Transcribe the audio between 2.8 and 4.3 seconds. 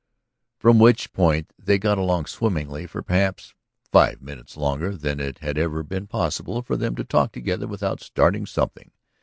for perhaps five